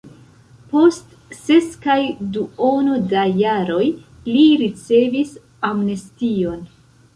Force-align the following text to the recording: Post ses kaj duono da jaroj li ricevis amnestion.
Post 0.69 1.11
ses 1.39 1.67
kaj 1.83 1.97
duono 2.37 2.97
da 3.13 3.27
jaroj 3.43 3.83
li 4.33 4.49
ricevis 4.65 5.39
amnestion. 5.73 6.69